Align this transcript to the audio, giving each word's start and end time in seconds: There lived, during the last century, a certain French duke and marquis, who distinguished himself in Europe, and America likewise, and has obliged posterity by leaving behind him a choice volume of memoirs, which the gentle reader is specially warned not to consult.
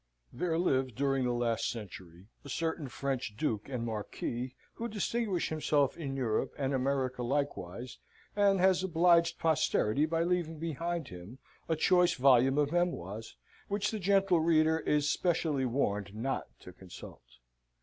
There 0.33 0.57
lived, 0.57 0.95
during 0.95 1.25
the 1.25 1.31
last 1.31 1.69
century, 1.69 2.25
a 2.43 2.49
certain 2.49 2.87
French 2.87 3.37
duke 3.37 3.69
and 3.69 3.85
marquis, 3.85 4.55
who 4.73 4.87
distinguished 4.87 5.49
himself 5.51 5.95
in 5.95 6.15
Europe, 6.15 6.55
and 6.57 6.73
America 6.73 7.21
likewise, 7.21 7.99
and 8.35 8.59
has 8.59 8.83
obliged 8.83 9.37
posterity 9.37 10.07
by 10.07 10.23
leaving 10.23 10.57
behind 10.57 11.09
him 11.09 11.37
a 11.69 11.75
choice 11.75 12.15
volume 12.15 12.57
of 12.57 12.71
memoirs, 12.71 13.35
which 13.67 13.91
the 13.91 13.99
gentle 13.99 14.39
reader 14.39 14.79
is 14.79 15.07
specially 15.07 15.65
warned 15.67 16.15
not 16.15 16.47
to 16.61 16.73
consult. 16.73 17.21